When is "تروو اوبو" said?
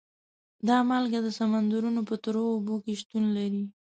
2.23-2.75